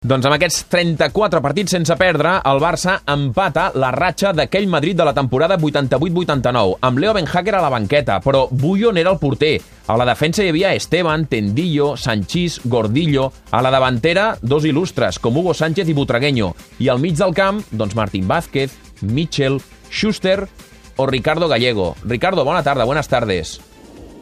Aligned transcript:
Doncs 0.00 0.24
amb 0.24 0.32
aquests 0.32 0.62
34 0.72 1.42
partits 1.44 1.74
sense 1.74 1.92
perdre, 2.00 2.30
el 2.48 2.60
Barça 2.62 2.94
empata 3.12 3.66
la 3.76 3.90
ratxa 3.92 4.30
d'aquell 4.32 4.64
Madrid 4.72 4.96
de 4.96 5.04
la 5.04 5.12
temporada 5.12 5.58
88-89, 5.60 6.78
amb 6.80 7.02
Leo 7.02 7.12
Benhacker 7.12 7.52
a 7.58 7.60
la 7.60 7.68
banqueta, 7.68 8.16
però 8.24 8.46
Bullo 8.48 8.94
n'era 8.96 9.12
el 9.12 9.18
porter. 9.20 9.58
A 9.92 9.98
la 10.00 10.06
defensa 10.08 10.40
hi 10.40 10.48
havia 10.54 10.72
Esteban, 10.72 11.26
Tendillo, 11.28 11.98
Sanchís, 12.00 12.62
Gordillo. 12.64 13.26
A 13.50 13.60
la 13.60 13.74
davantera, 13.74 14.38
dos 14.40 14.64
il·lustres, 14.64 15.20
com 15.20 15.36
Hugo 15.36 15.52
Sánchez 15.52 15.92
i 15.92 15.98
Butragueño. 15.98 16.54
I 16.78 16.88
al 16.88 17.04
mig 17.04 17.20
del 17.20 17.36
camp, 17.36 17.60
doncs 17.70 17.92
Martín 17.94 18.24
Vázquez, 18.26 18.72
Mitchell, 19.02 19.60
Schuster 19.90 20.48
o 20.96 21.06
Ricardo 21.12 21.46
Gallego. 21.46 21.94
Ricardo, 22.06 22.46
bona 22.48 22.62
tarda, 22.62 22.88
buenas 22.88 23.08
tardes. 23.08 23.60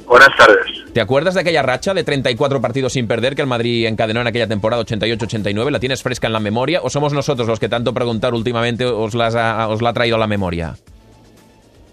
Buenas 0.09 0.35
tardes. 0.37 0.78
¿Te 0.99 1.03
acuerdas 1.03 1.35
de 1.35 1.43
aquella 1.43 1.63
racha 1.63 1.95
de 1.95 2.03
34 2.03 2.61
partidos 2.61 2.95
sin 2.95 3.07
perder 3.07 3.37
que 3.37 3.43
el 3.43 3.47
Madrid 3.47 3.87
encadenó 3.87 4.21
en 4.21 4.27
aquella 4.27 4.49
temporada 4.49 4.83
88-89? 4.83 5.71
¿La 5.71 5.79
tienes 5.79 6.03
fresca 6.03 6.27
en 6.27 6.33
la 6.33 6.41
memoria 6.41 6.81
o 6.83 6.91
somos 6.91 7.13
nosotros 7.13 7.47
los 7.47 7.61
que 7.61 7.69
tanto 7.69 7.95
preguntar 7.95 8.35
últimamente 8.35 8.85
os, 8.85 9.15
las 9.15 9.37
ha, 9.37 9.69
os 9.69 9.81
la 9.81 9.91
ha 9.91 9.93
traído 9.93 10.17
a 10.17 10.19
la 10.19 10.27
memoria? 10.27 10.75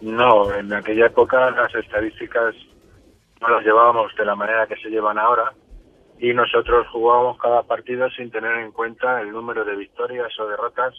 No, 0.02 0.52
en 0.52 0.74
aquella 0.74 1.06
época 1.06 1.52
las 1.52 1.76
estadísticas 1.76 2.56
no 3.42 3.48
las 3.48 3.64
llevábamos 3.64 4.12
de 4.18 4.26
la 4.26 4.34
manera 4.34 4.66
que 4.66 4.76
se 4.78 4.90
llevan 4.90 5.20
ahora 5.20 5.54
y 6.18 6.34
nosotros 6.34 6.88
jugábamos 6.92 7.38
cada 7.38 7.62
partido 7.62 8.10
sin 8.10 8.32
tener 8.32 8.58
en 8.58 8.72
cuenta 8.72 9.22
el 9.22 9.30
número 9.30 9.64
de 9.66 9.76
victorias 9.76 10.34
o 10.40 10.48
derrotas 10.48 10.96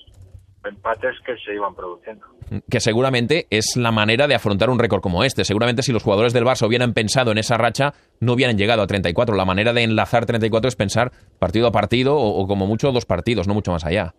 empates 0.67 1.15
que 1.25 1.37
se 1.39 1.55
iban 1.55 1.75
produciendo. 1.75 2.27
Que 2.71 2.81
seguramente 2.81 3.47
es 3.51 3.77
la 3.77 3.91
manera 3.91 4.27
de 4.27 4.35
afrontar 4.35 4.71
un 4.71 4.79
récord 4.79 5.01
como 5.01 5.25
este. 5.25 5.45
Seguramente 5.45 5.83
si 5.83 5.93
los 5.93 6.03
jugadores 6.03 6.33
del 6.33 6.45
Barça 6.45 6.67
hubieran 6.67 6.95
pensado 6.95 7.33
en 7.33 7.39
esa 7.39 7.57
racha, 7.57 7.93
no 8.21 8.33
hubieran 8.33 8.57
llegado 8.57 8.83
a 8.83 8.87
34. 8.87 9.35
La 9.35 9.45
manera 9.45 9.73
de 9.73 9.83
enlazar 9.83 10.27
34 10.27 10.69
es 10.69 10.77
pensar 10.77 11.11
partido 11.39 11.67
a 11.67 11.73
partido 11.73 12.17
o, 12.17 12.47
como 12.47 12.67
mucho 12.67 12.93
dos 12.93 13.07
partidos, 13.07 13.49
no 13.49 13.55
mucho 13.55 13.73
más 13.73 13.85
allá. 13.85 14.15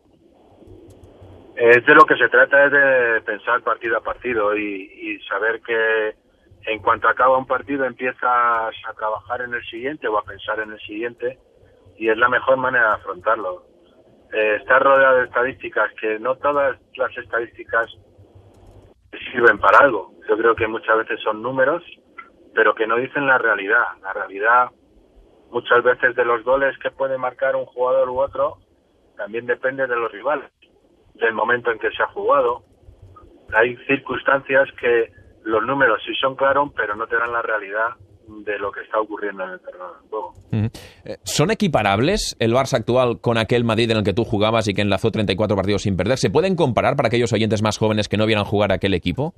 Es 1.55 1.85
de 1.85 1.95
lo 1.95 2.05
que 2.05 2.15
se 2.15 2.29
trata 2.29 2.65
es 2.65 2.71
de 2.71 3.21
pensar 3.21 3.61
partido 3.61 3.97
a 3.97 4.01
partido 4.01 4.55
y, 4.55 4.83
y 4.83 5.19
saber 5.27 5.61
que 5.61 6.15
en 6.67 6.79
cuanto 6.79 7.07
acaba 7.07 7.37
un 7.37 7.47
partido 7.47 7.85
empiezas 7.85 8.21
a 8.23 8.93
trabajar 8.95 9.41
en 9.41 9.53
el 9.53 9.63
siguiente 9.65 10.07
o 10.07 10.17
a 10.17 10.23
pensar 10.23 10.59
en 10.59 10.71
el 10.71 10.79
siguiente 10.81 11.39
y 11.97 12.09
es 12.09 12.17
la 12.17 12.29
mejor 12.29 12.57
manera 12.57 12.89
de 12.89 12.95
afrontarlo 12.95 13.63
eh, 14.33 14.57
está 14.59 14.79
rodeado 14.79 15.17
de 15.17 15.25
estadísticas 15.25 15.91
que 15.99 16.19
no 16.19 16.35
todas 16.35 16.77
las 16.95 17.17
estadísticas 17.17 17.87
sirven 19.31 19.57
para 19.59 19.79
algo. 19.79 20.13
Yo 20.27 20.37
creo 20.37 20.55
que 20.55 20.67
muchas 20.67 20.97
veces 20.97 21.19
son 21.21 21.41
números, 21.41 21.83
pero 22.53 22.75
que 22.75 22.87
no 22.87 22.97
dicen 22.97 23.27
la 23.27 23.37
realidad. 23.37 23.85
La 24.01 24.13
realidad 24.13 24.69
muchas 25.51 25.83
veces 25.83 26.15
de 26.15 26.25
los 26.25 26.43
goles 26.43 26.77
que 26.79 26.91
puede 26.91 27.17
marcar 27.17 27.55
un 27.55 27.65
jugador 27.65 28.09
u 28.09 28.19
otro 28.19 28.57
también 29.15 29.45
depende 29.45 29.87
de 29.87 29.95
los 29.95 30.11
rivales, 30.11 30.51
del 31.15 31.33
momento 31.33 31.71
en 31.71 31.79
que 31.79 31.89
se 31.91 32.03
ha 32.03 32.07
jugado. 32.07 32.63
Hay 33.53 33.75
circunstancias 33.87 34.69
que 34.79 35.11
los 35.43 35.65
números 35.65 36.01
sí 36.05 36.13
son 36.15 36.35
claros, 36.35 36.71
pero 36.75 36.95
no 36.95 37.07
te 37.07 37.15
dan 37.15 37.31
la 37.31 37.41
realidad 37.41 37.95
de 38.27 38.59
lo 38.59 38.71
que 38.71 38.81
está 38.81 38.99
ocurriendo 38.99 39.43
en 39.43 39.51
el 39.51 39.59
terreno 39.59 39.85
del 39.93 40.09
juego. 40.09 40.33
Eh, 41.05 41.17
¿Son 41.23 41.51
equiparables 41.51 42.35
el 42.39 42.53
Barça 42.53 42.75
actual 42.75 43.19
con 43.21 43.37
aquel 43.37 43.63
Madrid 43.63 43.89
en 43.91 43.97
el 43.97 44.03
que 44.03 44.13
tú 44.13 44.23
jugabas 44.23 44.67
y 44.67 44.73
que 44.73 44.81
enlazó 44.81 45.11
34 45.11 45.55
partidos 45.55 45.83
sin 45.83 45.95
perder? 45.95 46.17
¿Se 46.17 46.29
pueden 46.29 46.55
comparar 46.55 46.95
para 46.95 47.07
aquellos 47.07 47.33
oyentes 47.33 47.61
más 47.61 47.77
jóvenes 47.77 48.09
que 48.09 48.17
no 48.17 48.25
vieran 48.25 48.45
jugar 48.45 48.71
aquel 48.71 48.93
equipo? 48.93 49.33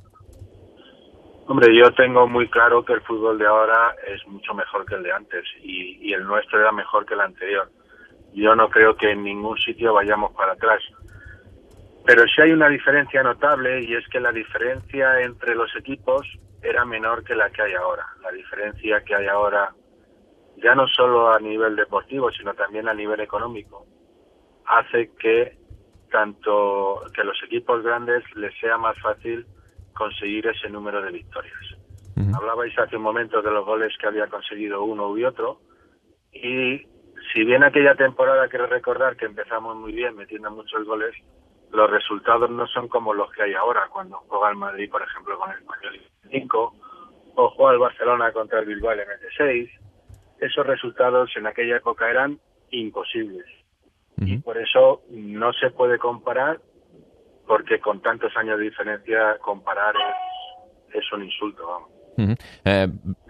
Hombre, 1.48 1.76
yo 1.76 1.92
tengo 1.94 2.28
muy 2.28 2.48
claro 2.50 2.86
que 2.86 2.94
el 2.94 3.02
fútbol 3.02 3.40
de 3.40 3.48
ahora 3.48 3.96
es 4.08 4.26
mucho 4.28 4.54
mejor 4.54 4.86
que 4.86 4.96
el 4.96 5.04
de 5.04 5.12
antes 5.12 5.44
y, 5.64 5.98
y 6.08 6.14
el 6.14 6.24
nuestro 6.24 6.60
era 6.60 6.72
mejor 6.72 7.06
que 7.06 7.16
el 7.16 7.22
anterior. 7.22 7.70
Yo 8.34 8.56
no 8.56 8.70
creo 8.70 8.96
que 8.96 9.12
en 9.12 9.24
ningún 9.24 9.58
sitio 9.58 9.94
vayamos 9.94 10.32
para 10.34 10.54
atrás. 10.54 10.82
Pero 12.06 12.24
sí 12.24 12.42
hay 12.42 12.52
una 12.52 12.70
diferencia 12.70 13.24
notable 13.24 13.84
y 13.84 13.96
es 13.96 14.08
que 14.10 14.20
la 14.20 14.32
diferencia 14.32 15.22
entre 15.22 15.56
los 15.56 15.76
equipos 15.76 16.28
era 16.62 16.86
menor 16.86 17.24
que 17.24 17.36
la 17.36 17.50
que 17.50 17.62
hay 17.62 17.74
ahora. 17.74 18.06
La 18.22 18.32
diferencia 18.32 19.04
que 19.04 19.16
hay 19.16 19.28
ahora, 19.28 19.74
ya 20.58 20.76
no 20.76 20.88
solo 20.88 21.32
a 21.32 21.40
nivel 21.40 21.76
deportivo, 21.76 22.32
sino 22.32 22.54
también 22.54 22.88
a 22.88 22.94
nivel 22.94 23.20
económico, 23.22 23.86
hace 24.66 25.12
que 25.20 25.58
tanto 26.12 27.04
que 27.14 27.24
los 27.24 27.38
equipos 27.44 27.84
grandes 27.84 28.24
les 28.36 28.58
sea 28.60 28.78
más 28.78 29.00
fácil 29.00 29.46
conseguir 29.94 30.48
ese 30.48 30.70
número 30.70 31.02
de 31.02 31.12
victorias. 31.12 31.56
Hablabais 32.36 32.78
hace 32.78 32.98
un 32.98 33.04
momento 33.04 33.42
de 33.42 33.52
los 33.52 33.66
goles 33.66 33.94
que 34.00 34.08
había 34.08 34.28
conseguido 34.28 34.84
uno 34.84 35.18
y 35.18 35.24
otro 35.24 35.62
y 36.34 36.86
si 37.34 37.44
bien 37.46 37.64
aquella 37.64 37.96
temporada 37.96 38.48
quiero 38.50 38.68
recordar 38.68 39.16
que 39.16 39.26
empezamos 39.26 39.76
muy 39.78 39.94
bien 39.94 40.16
metiendo 40.16 40.52
muchos 40.52 40.86
goles, 40.86 41.16
los 41.72 41.90
resultados 41.90 42.50
no 42.50 42.66
son 42.68 42.88
como 42.88 43.14
los 43.14 43.32
que 43.32 43.44
hay 43.44 43.54
ahora 43.54 43.88
cuando 43.92 44.18
juega 44.28 44.50
el 44.50 44.56
Madrid, 44.56 44.90
por 44.90 45.02
ejemplo, 45.02 45.38
con 45.38 45.52
el 45.52 45.60
Español 45.60 46.02
5 46.32 46.76
o 47.36 47.50
juega 47.52 47.74
el 47.74 47.80
Barcelona 47.80 48.32
contra 48.32 48.60
el 48.60 48.66
Bilbao 48.66 48.94
en 48.94 49.00
el 49.00 49.08
6 49.38 49.70
Esos 50.40 50.66
resultados 50.66 51.30
en 51.36 51.48
aquella 51.48 51.78
época 51.78 52.10
eran 52.10 52.40
imposibles. 52.72 53.46
Y 54.22 54.38
por 54.40 54.58
eso 54.58 55.04
no 55.12 55.54
se 55.54 55.70
puede 55.70 55.98
comparar, 55.98 56.60
porque 57.48 57.80
con 57.80 58.02
tantos 58.02 58.36
años 58.36 58.58
de 58.58 58.66
diferencia 58.66 59.38
comparar 59.40 59.94
es, 60.94 61.12
un 61.14 61.24
insulto, 61.24 61.66
vamos. 61.66 62.38
Eh, 62.66 62.88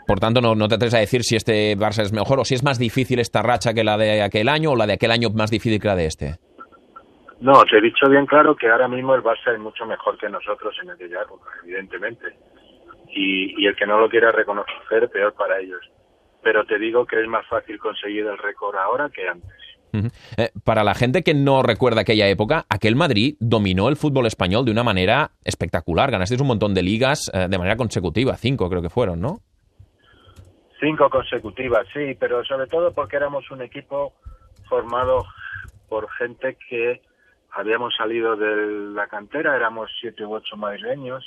por 0.07 0.19
tanto, 0.19 0.41
no, 0.41 0.55
no, 0.55 0.67
te 0.67 0.75
atreves 0.75 0.95
a 0.95 0.99
decir 0.99 1.21
si 1.21 1.35
este 1.35 1.77
Barça 1.77 2.01
es 2.01 2.11
mejor 2.11 2.39
o 2.39 2.43
si 2.43 2.55
es 2.55 2.63
más 2.63 2.79
difícil 2.79 3.19
esta 3.19 3.43
racha 3.43 3.75
que 3.75 3.83
la 3.83 3.99
de 3.99 4.23
aquel 4.23 4.49
año 4.49 4.71
o 4.71 4.75
la 4.75 4.87
de 4.87 4.93
aquel 4.93 5.11
año 5.11 5.29
más 5.29 5.51
difícil 5.51 5.79
que 5.79 5.87
la 5.87 5.95
de 5.95 6.07
este. 6.07 6.39
No, 7.41 7.63
te 7.63 7.77
he 7.77 7.81
dicho 7.81 8.09
bien 8.09 8.25
claro 8.25 8.55
que 8.55 8.69
ahora 8.69 8.87
mismo 8.87 9.15
el 9.15 9.23
Barça 9.23 9.53
es 9.53 9.59
mucho 9.59 9.85
mejor 9.85 10.17
que 10.17 10.29
nosotros 10.29 10.75
en 10.83 10.91
aquella 10.91 11.21
época, 11.21 11.49
evidentemente. 11.63 12.25
Y, 13.07 13.61
y 13.61 13.65
el 13.65 13.75
que 13.75 13.87
no 13.87 13.99
lo 13.99 14.09
quiera 14.09 14.31
reconocer, 14.31 15.09
peor 15.09 15.33
para 15.33 15.59
ellos. 15.59 15.81
Pero 16.43 16.65
te 16.65 16.77
digo 16.77 17.05
que 17.05 17.21
es 17.21 17.27
más 17.27 17.45
fácil 17.47 17.79
conseguir 17.79 18.25
el 18.25 18.37
récord 18.37 18.75
ahora 18.75 19.09
que 19.09 19.27
antes. 19.27 19.69
Eh, 20.37 20.49
para 20.63 20.83
la 20.83 20.93
gente 20.93 21.23
que 21.23 21.33
no 21.33 21.63
recuerda 21.63 22.01
aquella 22.01 22.27
época, 22.27 22.65
aquel 22.69 22.95
Madrid 22.95 23.35
dominó 23.39 23.89
el 23.89 23.95
fútbol 23.95 24.25
español 24.27 24.65
de 24.65 24.71
una 24.71 24.83
manera 24.83 25.31
espectacular. 25.43 26.11
Ganasteis 26.11 26.41
un 26.41 26.47
montón 26.47 26.73
de 26.73 26.83
ligas 26.83 27.31
eh, 27.33 27.47
de 27.49 27.57
manera 27.57 27.75
consecutiva, 27.75 28.35
cinco 28.35 28.69
creo 28.69 28.81
que 28.81 28.89
fueron, 28.89 29.19
¿no? 29.19 29.39
Cinco 30.79 31.09
consecutivas, 31.09 31.87
sí, 31.93 32.15
pero 32.19 32.43
sobre 32.45 32.67
todo 32.67 32.93
porque 32.93 33.17
éramos 33.17 33.49
un 33.51 33.61
equipo 33.61 34.13
formado 34.69 35.25
por 35.89 36.09
gente 36.11 36.57
que 36.69 37.01
habíamos 37.51 37.95
salido 37.95 38.35
de 38.35 38.93
la 38.93 39.07
cantera, 39.07 39.55
éramos 39.55 39.89
siete 39.99 40.25
u 40.25 40.33
ocho 40.33 40.55
madrileños, 40.57 41.25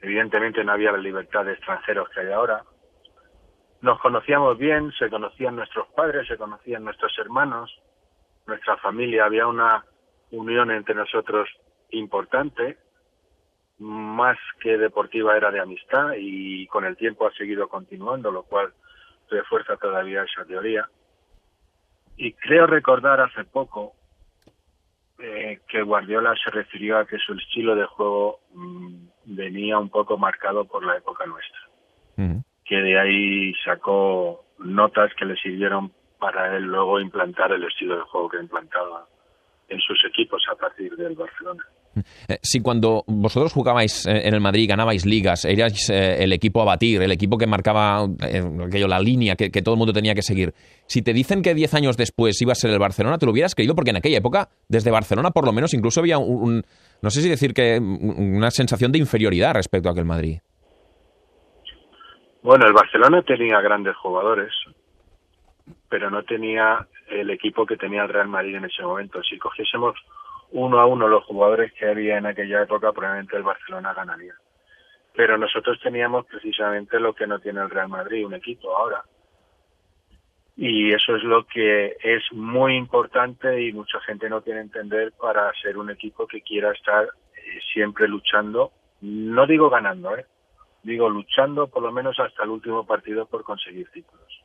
evidentemente 0.00 0.64
no 0.64 0.72
había 0.72 0.92
la 0.92 0.98
libertad 0.98 1.44
de 1.44 1.52
extranjeros 1.52 2.08
que 2.10 2.20
hay 2.20 2.32
ahora. 2.32 2.64
Nos 3.80 4.00
conocíamos 4.00 4.58
bien, 4.58 4.92
se 4.98 5.10
conocían 5.10 5.56
nuestros 5.56 5.88
padres, 5.88 6.28
se 6.28 6.36
conocían 6.36 6.84
nuestros 6.84 7.16
hermanos, 7.18 7.80
nuestra 8.46 8.76
familia, 8.76 9.24
había 9.24 9.46
una 9.46 9.84
unión 10.30 10.70
entre 10.70 10.94
nosotros 10.94 11.48
importante, 11.90 12.78
más 13.78 14.38
que 14.60 14.78
deportiva 14.78 15.36
era 15.36 15.50
de 15.50 15.60
amistad 15.60 16.12
y 16.16 16.66
con 16.68 16.84
el 16.84 16.96
tiempo 16.96 17.26
ha 17.26 17.32
seguido 17.32 17.68
continuando, 17.68 18.30
lo 18.30 18.44
cual 18.44 18.72
refuerza 19.28 19.76
todavía 19.76 20.22
esa 20.22 20.44
teoría. 20.44 20.88
Y 22.16 22.34
creo 22.34 22.66
recordar 22.66 23.20
hace 23.20 23.44
poco 23.44 23.94
eh, 25.18 25.60
que 25.68 25.82
Guardiola 25.82 26.34
se 26.42 26.50
refirió 26.50 26.98
a 26.98 27.06
que 27.06 27.18
su 27.18 27.34
estilo 27.34 27.74
de 27.74 27.86
juego 27.86 28.40
mm, 28.54 29.06
venía 29.26 29.78
un 29.78 29.88
poco 29.88 30.16
marcado 30.16 30.64
por 30.64 30.84
la 30.84 30.96
época 30.96 31.26
nuestra. 31.26 31.60
Que 32.64 32.76
de 32.76 32.98
ahí 32.98 33.54
sacó 33.64 34.44
notas 34.58 35.12
que 35.14 35.24
le 35.24 35.36
sirvieron 35.36 35.92
para 36.18 36.56
él 36.56 36.64
luego 36.64 37.00
implantar 37.00 37.52
el 37.52 37.64
estilo 37.64 37.96
de 37.96 38.02
juego 38.02 38.28
que 38.28 38.38
implantaba 38.38 39.06
en 39.68 39.80
sus 39.80 39.98
equipos 40.04 40.42
a 40.50 40.54
partir 40.54 40.94
del 40.96 41.16
Barcelona. 41.16 41.64
Eh, 42.28 42.38
si 42.42 42.60
cuando 42.60 43.04
vosotros 43.06 43.52
jugabais 43.52 44.06
eh, 44.06 44.26
en 44.26 44.34
el 44.34 44.40
Madrid, 44.40 44.68
ganabais 44.68 45.04
ligas, 45.04 45.44
erais 45.44 45.90
eh, 45.90 46.22
el 46.22 46.32
equipo 46.32 46.62
a 46.62 46.64
batir, 46.64 47.02
el 47.02 47.12
equipo 47.12 47.36
que 47.36 47.46
marcaba 47.46 48.04
aquello, 48.04 48.88
la 48.88 49.00
línea 49.00 49.36
que, 49.36 49.50
todo 49.62 49.74
el 49.74 49.78
mundo 49.78 49.92
tenía 49.92 50.14
que 50.14 50.22
seguir, 50.22 50.52
si 50.86 51.02
te 51.02 51.12
dicen 51.12 51.42
que 51.42 51.54
10 51.54 51.74
años 51.74 51.96
después 51.96 52.40
iba 52.40 52.52
a 52.52 52.54
ser 52.54 52.70
el 52.70 52.78
Barcelona, 52.78 53.18
¿te 53.18 53.26
lo 53.26 53.32
hubieras 53.32 53.54
creído? 53.54 53.74
Porque 53.74 53.90
en 53.90 53.96
aquella 53.96 54.18
época, 54.18 54.48
desde 54.68 54.90
Barcelona 54.90 55.30
por 55.30 55.44
lo 55.44 55.52
menos, 55.52 55.74
incluso 55.74 56.00
había 56.00 56.18
un, 56.18 56.62
no 57.02 57.10
sé 57.10 57.22
si 57.22 57.28
decir 57.28 57.52
que 57.54 57.78
una 57.78 58.50
sensación 58.50 58.92
de 58.92 58.98
inferioridad 58.98 59.54
respecto 59.54 59.88
a 59.88 59.92
aquel 59.92 60.04
Madrid. 60.04 60.38
Bueno, 62.42 62.66
el 62.66 62.72
Barcelona 62.72 63.22
tenía 63.22 63.60
grandes 63.60 63.94
jugadores, 63.96 64.52
pero 65.88 66.10
no 66.10 66.24
tenía 66.24 66.88
el 67.08 67.30
equipo 67.30 67.66
que 67.66 67.76
tenía 67.76 68.02
el 68.02 68.08
Real 68.08 68.28
Madrid 68.28 68.56
en 68.56 68.64
ese 68.64 68.82
momento. 68.82 69.22
Si 69.22 69.38
cogiésemos 69.38 69.94
uno 70.52 70.80
a 70.80 70.86
uno 70.86 71.08
los 71.08 71.24
jugadores 71.24 71.72
que 71.72 71.86
había 71.86 72.18
en 72.18 72.26
aquella 72.26 72.62
época, 72.62 72.92
probablemente 72.92 73.36
el 73.36 73.42
Barcelona 73.42 73.94
ganaría. 73.94 74.34
Pero 75.14 75.36
nosotros 75.36 75.78
teníamos 75.82 76.26
precisamente 76.26 76.98
lo 77.00 77.14
que 77.14 77.26
no 77.26 77.38
tiene 77.38 77.60
el 77.60 77.70
Real 77.70 77.88
Madrid, 77.88 78.26
un 78.26 78.34
equipo 78.34 78.76
ahora. 78.76 79.02
y 80.56 80.92
eso 80.92 81.16
es 81.16 81.22
lo 81.24 81.46
que 81.46 81.96
es 82.02 82.22
muy 82.32 82.76
importante 82.76 83.62
y 83.62 83.72
mucha 83.72 83.98
gente 84.00 84.28
no 84.28 84.42
tiene 84.42 84.60
entender 84.60 85.12
para 85.12 85.50
ser 85.54 85.78
un 85.78 85.90
equipo 85.90 86.26
que 86.26 86.42
quiera 86.42 86.72
estar 86.72 87.04
eh, 87.04 87.58
siempre 87.72 88.06
luchando, 88.06 88.70
no 89.00 89.46
digo 89.46 89.70
ganando, 89.70 90.14
¿eh? 90.14 90.26
digo 90.82 91.08
luchando 91.08 91.68
por 91.68 91.82
lo 91.82 91.90
menos 91.90 92.20
hasta 92.20 92.44
el 92.44 92.50
último 92.50 92.86
partido 92.86 93.26
por 93.26 93.44
conseguir 93.44 93.88
títulos. 93.90 94.44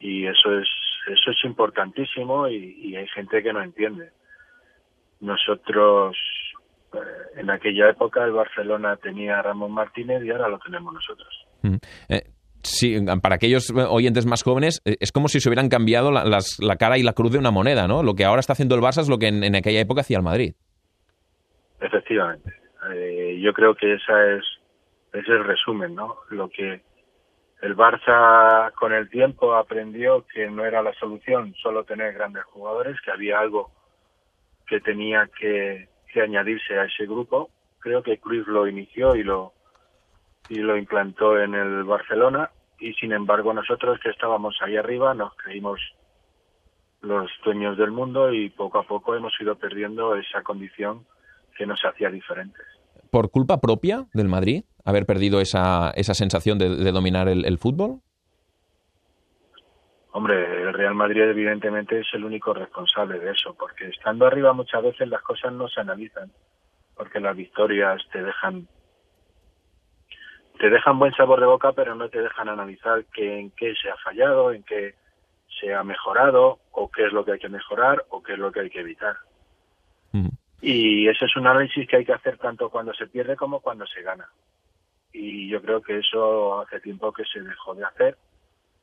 Y 0.00 0.26
eso 0.26 0.58
es 0.58 0.68
eso 1.08 1.30
es 1.30 1.44
importantísimo 1.44 2.48
y, 2.48 2.96
hay 2.96 3.06
gente 3.08 3.42
que 3.42 3.52
no 3.52 3.62
entiende. 3.62 4.10
Nosotros 5.20 6.16
eh, 6.92 6.98
en 7.36 7.50
aquella 7.50 7.90
época 7.90 8.24
el 8.24 8.32
Barcelona 8.32 8.96
tenía 8.96 9.38
a 9.38 9.42
Ramón 9.42 9.72
Martínez 9.72 10.22
y 10.24 10.30
ahora 10.30 10.48
lo 10.48 10.58
tenemos 10.58 10.92
nosotros. 10.92 11.46
Mm. 11.62 11.76
Eh, 12.08 12.22
sí, 12.62 12.96
para 13.22 13.36
aquellos 13.36 13.70
oyentes 13.70 14.26
más 14.26 14.42
jóvenes, 14.42 14.80
eh, 14.84 14.96
es 15.00 15.12
como 15.12 15.28
si 15.28 15.40
se 15.40 15.48
hubieran 15.48 15.68
cambiado 15.68 16.10
la, 16.10 16.24
la, 16.24 16.76
cara 16.76 16.98
y 16.98 17.02
la 17.02 17.12
cruz 17.12 17.32
de 17.32 17.38
una 17.38 17.50
moneda, 17.50 17.86
¿no? 17.86 18.02
Lo 18.02 18.14
que 18.14 18.24
ahora 18.24 18.40
está 18.40 18.52
haciendo 18.52 18.74
el 18.74 18.80
Barça 18.80 19.00
es 19.00 19.08
lo 19.08 19.18
que 19.18 19.28
en, 19.28 19.54
aquella 19.54 19.80
época 19.80 20.00
hacía 20.02 20.18
el 20.18 20.24
Madrid. 20.24 20.54
Efectivamente. 21.80 22.52
Eh, 22.92 23.40
yo 23.42 23.52
creo 23.52 23.74
que 23.74 23.94
esa 23.94 24.34
es, 24.34 24.44
ese 25.12 25.20
es 25.20 25.28
el 25.28 25.44
resumen, 25.44 25.94
¿no? 25.94 26.16
Lo 26.30 26.48
que 26.48 26.82
el 27.60 27.76
Barça 27.76 28.72
con 28.74 28.92
el 28.92 29.08
tiempo 29.10 29.54
aprendió 29.54 30.24
que 30.32 30.48
no 30.48 30.64
era 30.64 30.82
la 30.82 30.92
solución 30.94 31.54
solo 31.60 31.84
tener 31.84 32.14
grandes 32.14 32.44
jugadores, 32.44 32.96
que 33.04 33.10
había 33.10 33.40
algo 33.40 33.72
que 34.68 34.80
tenía 34.80 35.28
que, 35.38 35.88
añadirse 36.20 36.76
a 36.76 36.84
ese 36.84 37.06
grupo. 37.06 37.48
Creo 37.78 38.02
que 38.02 38.18
Cruz 38.18 38.46
lo 38.48 38.66
inició 38.66 39.14
y 39.14 39.22
lo 39.22 39.52
y 40.48 40.56
lo 40.56 40.76
implantó 40.76 41.38
en 41.38 41.54
el 41.54 41.84
Barcelona 41.84 42.50
y 42.80 42.92
sin 42.94 43.12
embargo 43.12 43.52
nosotros 43.52 44.00
que 44.02 44.10
estábamos 44.10 44.56
ahí 44.62 44.76
arriba 44.76 45.14
nos 45.14 45.34
creímos 45.36 45.78
los 47.02 47.30
dueños 47.44 47.76
del 47.76 47.92
mundo 47.92 48.32
y 48.32 48.50
poco 48.50 48.78
a 48.78 48.82
poco 48.82 49.14
hemos 49.14 49.32
ido 49.40 49.56
perdiendo 49.56 50.16
esa 50.16 50.42
condición 50.42 51.06
que 51.56 51.66
nos 51.66 51.80
hacía 51.84 52.10
diferentes. 52.10 52.64
¿Por 53.10 53.30
culpa 53.30 53.60
propia 53.60 54.06
del 54.12 54.28
Madrid 54.28 54.64
haber 54.84 55.06
perdido 55.06 55.40
esa, 55.40 55.90
esa 55.90 56.14
sensación 56.14 56.58
de, 56.58 56.90
dominar 56.92 57.28
el, 57.28 57.58
fútbol? 57.58 58.00
Hombre, 60.18 60.62
el 60.62 60.74
Real 60.74 60.96
Madrid 60.96 61.22
evidentemente 61.22 62.00
es 62.00 62.08
el 62.12 62.24
único 62.24 62.52
responsable 62.52 63.20
de 63.20 63.30
eso, 63.30 63.54
porque 63.54 63.86
estando 63.86 64.26
arriba 64.26 64.52
muchas 64.52 64.82
veces 64.82 65.08
las 65.08 65.22
cosas 65.22 65.52
no 65.52 65.68
se 65.68 65.80
analizan, 65.80 66.32
porque 66.96 67.20
las 67.20 67.36
victorias 67.36 68.02
te 68.10 68.24
dejan 68.24 68.66
te 70.58 70.70
dejan 70.70 70.98
buen 70.98 71.12
sabor 71.12 71.38
de 71.38 71.46
boca, 71.46 71.70
pero 71.70 71.94
no 71.94 72.08
te 72.08 72.20
dejan 72.20 72.48
analizar 72.48 73.04
que, 73.14 73.38
en 73.38 73.52
qué 73.52 73.76
se 73.80 73.90
ha 73.90 73.96
fallado, 73.98 74.50
en 74.50 74.64
qué 74.64 74.96
se 75.60 75.72
ha 75.72 75.84
mejorado, 75.84 76.58
o 76.72 76.90
qué 76.90 77.06
es 77.06 77.12
lo 77.12 77.24
que 77.24 77.34
hay 77.34 77.38
que 77.38 77.48
mejorar, 77.48 78.04
o 78.08 78.20
qué 78.20 78.32
es 78.32 78.40
lo 78.40 78.50
que 78.50 78.58
hay 78.58 78.70
que 78.70 78.80
evitar. 78.80 79.18
Y 80.60 81.06
ese 81.06 81.26
es 81.26 81.36
un 81.36 81.46
análisis 81.46 81.86
que 81.86 81.98
hay 81.98 82.04
que 82.04 82.12
hacer 82.12 82.38
tanto 82.38 82.70
cuando 82.70 82.92
se 82.92 83.06
pierde 83.06 83.36
como 83.36 83.60
cuando 83.60 83.86
se 83.86 84.02
gana. 84.02 84.28
Y 85.12 85.48
yo 85.48 85.62
creo 85.62 85.80
que 85.80 85.98
eso 85.98 86.60
hace 86.60 86.80
tiempo 86.80 87.12
que 87.12 87.24
se 87.24 87.40
dejó 87.40 87.76
de 87.76 87.84
hacer 87.84 88.18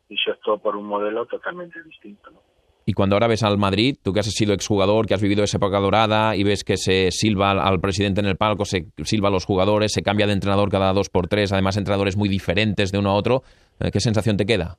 y 0.09 0.17
se 0.17 0.31
optó 0.31 0.57
por 0.57 0.75
un 0.75 0.85
modelo 0.85 1.25
totalmente 1.25 1.81
distinto. 1.83 2.31
¿no? 2.31 2.39
Y 2.87 2.93
cuando 2.93 3.15
ahora 3.15 3.27
ves 3.27 3.41
al 3.41 3.57
Madrid, 3.57 3.97
tú 4.03 4.13
que 4.13 4.19
has 4.19 4.27
sido 4.27 4.53
exjugador, 4.53 5.07
que 5.07 5.15
has 5.15 5.21
vivido 5.21 5.43
esa 5.43 5.57
época 5.57 5.79
dorada 5.79 6.35
y 6.35 6.43
ves 6.43 6.63
que 6.63 6.77
se 6.77 7.09
silba 7.09 7.51
al 7.51 7.79
presidente 7.79 8.21
en 8.21 8.27
el 8.27 8.37
palco, 8.37 8.63
se 8.63 8.85
silba 9.03 9.29
a 9.29 9.31
los 9.31 9.45
jugadores, 9.45 9.91
se 9.91 10.03
cambia 10.03 10.27
de 10.27 10.33
entrenador 10.33 10.69
cada 10.69 10.93
dos 10.93 11.09
por 11.09 11.27
tres, 11.27 11.51
además 11.51 11.77
entrenadores 11.77 12.15
muy 12.15 12.29
diferentes 12.29 12.91
de 12.91 12.99
uno 12.99 13.09
a 13.09 13.15
otro, 13.15 13.41
eh, 13.79 13.89
¿qué 13.91 13.99
sensación 13.99 14.37
te 14.37 14.45
queda? 14.45 14.77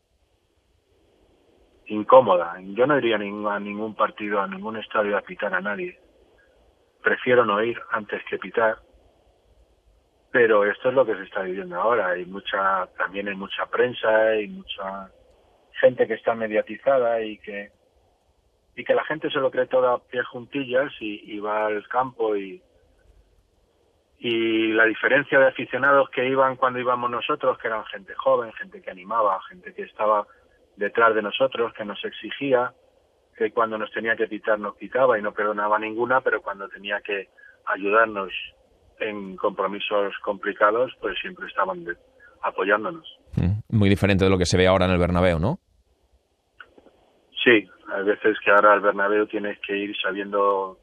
Incómoda. 1.86 2.54
Yo 2.62 2.86
no 2.86 2.96
iría 2.96 3.16
a 3.16 3.58
ningún 3.58 3.94
partido, 3.96 4.40
a 4.40 4.46
ningún 4.46 4.76
estadio 4.76 5.16
a 5.16 5.22
pitar 5.22 5.52
a 5.54 5.60
nadie. 5.60 5.98
Prefiero 7.02 7.44
no 7.44 7.62
ir 7.62 7.76
antes 7.90 8.22
que 8.30 8.38
pitar. 8.38 8.76
Pero 10.30 10.64
esto 10.64 10.88
es 10.88 10.94
lo 10.94 11.06
que 11.06 11.14
se 11.14 11.22
está 11.22 11.42
viviendo 11.42 11.80
ahora. 11.80 12.10
Hay 12.10 12.26
mucha, 12.26 12.86
también 12.98 13.28
hay 13.28 13.36
mucha 13.36 13.66
prensa, 13.66 14.08
hay 14.28 14.48
mucha 14.48 15.10
gente 15.80 16.06
que 16.06 16.14
está 16.14 16.34
mediatizada 16.34 17.22
y 17.22 17.38
que 17.38 17.70
y 18.76 18.84
que 18.84 18.94
la 18.94 19.04
gente 19.04 19.30
se 19.30 19.38
lo 19.38 19.50
cree 19.50 19.66
todo 19.66 19.88
a 19.88 19.98
pie 19.98 20.22
juntillas 20.22 20.92
y, 21.00 21.38
va 21.38 21.66
al 21.66 21.88
campo 21.88 22.36
y 22.36 22.62
y 24.18 24.72
la 24.72 24.84
diferencia 24.84 25.38
de 25.38 25.48
aficionados 25.48 26.08
que 26.10 26.26
iban 26.26 26.56
cuando 26.56 26.78
íbamos 26.78 27.10
nosotros, 27.10 27.58
que 27.58 27.68
eran 27.68 27.84
gente 27.86 28.14
joven, 28.14 28.52
gente 28.54 28.80
que 28.80 28.90
animaba, 28.90 29.40
gente 29.48 29.74
que 29.74 29.82
estaba 29.82 30.26
detrás 30.76 31.14
de 31.14 31.22
nosotros, 31.22 31.72
que 31.74 31.84
nos 31.84 32.02
exigía, 32.04 32.72
que 33.36 33.50
cuando 33.50 33.76
nos 33.76 33.90
tenía 33.92 34.16
que 34.16 34.26
pitar 34.26 34.58
nos 34.58 34.76
quitaba 34.76 35.18
y 35.18 35.22
no 35.22 35.32
perdonaba 35.32 35.78
ninguna, 35.78 36.22
pero 36.22 36.40
cuando 36.40 36.68
tenía 36.68 37.00
que 37.00 37.28
ayudarnos 37.66 38.32
en 39.00 39.36
compromisos 39.36 40.14
complicados, 40.22 40.92
pues 41.00 41.18
siempre 41.20 41.46
estaban 41.46 41.84
apoyándonos. 42.42 43.06
Mm, 43.36 43.76
muy 43.76 43.88
diferente 43.88 44.24
de 44.24 44.30
lo 44.30 44.38
que 44.38 44.46
se 44.46 44.56
ve 44.56 44.66
ahora 44.66 44.86
en 44.86 44.92
el 44.92 44.98
Bernabéu, 44.98 45.38
¿no? 45.38 45.58
Sí, 47.44 47.68
hay 47.92 48.04
veces 48.04 48.36
que 48.44 48.50
ahora 48.50 48.72
al 48.72 48.80
Bernabéu 48.80 49.26
tienes 49.26 49.58
que 49.66 49.76
ir 49.76 49.94
sabiendo 50.02 50.78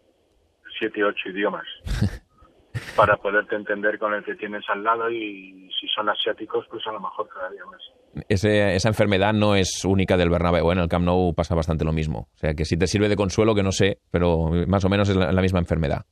siete, 0.80 1.04
ocho 1.04 1.30
idiomas 1.30 1.66
para 2.96 3.18
poderte 3.18 3.56
entender 3.56 4.00
con 4.00 4.14
el 4.14 4.24
que 4.24 4.36
tienes 4.36 4.64
al 4.70 4.84
lado 4.84 5.10
y 5.10 5.70
si 5.80 5.88
son 5.88 6.10
asiáticos, 6.10 6.66
pues 6.70 6.86
a 6.88 6.92
lo 6.92 7.00
mejor 7.00 7.28
cada 7.30 7.50
día 7.50 7.66
más. 7.66 7.82
esa 8.30 8.88
enfermedad 8.88 9.34
no 9.34 9.56
es 9.56 9.84
única 9.86 10.18
del 10.18 10.30
Bernabéu, 10.30 10.72
en 10.72 10.80
el 10.80 10.88
Camp 10.88 11.06
Nou 11.06 11.34
pasa 11.34 11.56
bastante 11.56 11.86
lo 11.86 11.92
mismo. 11.92 12.30
O 12.34 12.38
sea, 12.38 12.54
que 12.54 12.66
si 12.66 12.78
te 12.78 12.88
sirve 12.88 13.10
de 13.10 13.16
consuelo, 13.16 13.56
que 13.56 13.64
no 13.64 13.72
sé, 13.72 14.00
pero 14.12 14.50
más 14.68 14.86
o 14.86 14.90
menos 14.90 15.10
es 15.10 15.16
la, 15.16 15.42
misma 15.42 15.60
enfermedad. 15.60 16.06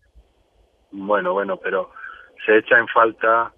Bueno, 0.91 1.33
bueno, 1.33 1.57
pero 1.57 1.91
se 2.45 2.57
echa 2.57 2.77
en 2.77 2.87
falta 2.87 3.53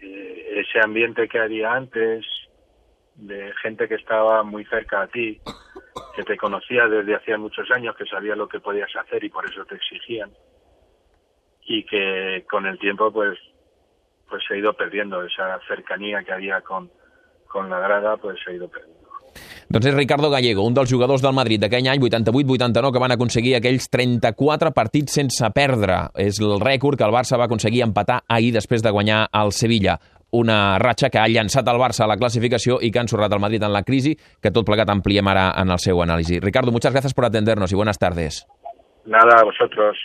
eh, 0.00 0.60
ese 0.60 0.80
ambiente 0.80 1.28
que 1.28 1.38
había 1.38 1.72
antes, 1.72 2.24
de 3.14 3.52
gente 3.62 3.88
que 3.88 3.94
estaba 3.94 4.42
muy 4.42 4.64
cerca 4.64 5.02
a 5.02 5.06
ti, 5.06 5.40
que 6.14 6.22
te 6.24 6.36
conocía 6.36 6.88
desde 6.88 7.14
hacía 7.14 7.38
muchos 7.38 7.70
años, 7.70 7.96
que 7.96 8.06
sabía 8.06 8.36
lo 8.36 8.48
que 8.48 8.60
podías 8.60 8.94
hacer 8.96 9.22
y 9.24 9.28
por 9.28 9.48
eso 9.48 9.64
te 9.64 9.76
exigían. 9.76 10.32
Y 11.66 11.84
que 11.84 12.44
con 12.48 12.66
el 12.66 12.78
tiempo, 12.78 13.12
pues, 13.12 13.38
pues 14.28 14.42
se 14.46 14.54
ha 14.54 14.56
ido 14.58 14.74
perdiendo 14.74 15.22
esa 15.24 15.58
cercanía 15.66 16.22
que 16.22 16.32
había 16.32 16.60
con, 16.60 16.90
con 17.48 17.70
la 17.70 17.78
grada, 17.78 18.16
pues 18.16 18.38
se 18.44 18.50
ha 18.50 18.54
ido 18.54 18.68
perdiendo. 18.68 18.93
Doncs 19.74 19.88
és 19.90 19.94
Ricardo 19.96 20.28
Gallego, 20.30 20.62
un 20.62 20.74
dels 20.76 20.86
jugadors 20.86 21.18
del 21.18 21.32
Madrid 21.34 21.58
d'aquell 21.58 21.88
any 21.90 21.98
88-89 21.98 22.92
que 22.94 23.00
van 23.02 23.10
aconseguir 23.10 23.56
aquells 23.56 23.88
34 23.90 24.70
partits 24.70 25.16
sense 25.18 25.48
perdre. 25.50 25.96
És 26.14 26.38
el 26.38 26.60
rècord 26.62 26.94
que 26.94 27.02
el 27.02 27.10
Barça 27.10 27.34
va 27.40 27.48
aconseguir 27.50 27.82
empatar 27.82 28.20
ahir 28.30 28.52
després 28.54 28.84
de 28.86 28.92
guanyar 28.94 29.24
al 29.34 29.50
Sevilla 29.50 29.96
una 30.30 30.78
ratxa 30.78 31.10
que 31.10 31.18
ha 31.18 31.26
llançat 31.26 31.66
el 31.66 31.80
Barça 31.82 32.04
a 32.06 32.10
la 32.10 32.18
classificació 32.20 32.78
i 32.78 32.92
que 32.92 33.02
ha 33.02 33.06
ensorrat 33.08 33.34
el 33.34 33.42
Madrid 33.42 33.66
en 33.66 33.74
la 33.74 33.82
crisi, 33.82 34.14
que 34.14 34.54
tot 34.54 34.66
plegat 34.66 34.94
ampliem 34.94 35.26
ara 35.26 35.48
en 35.58 35.74
el 35.74 35.82
seu 35.82 35.98
anàlisi. 36.06 36.38
Ricardo, 36.38 36.70
muchas 36.70 36.94
gracias 36.94 37.14
por 37.14 37.24
atendernos 37.24 37.72
y 37.72 37.74
buenas 37.74 37.98
tardes. 37.98 38.46
Nada, 39.06 39.40
a 39.40 39.44
vosotros. 39.44 39.98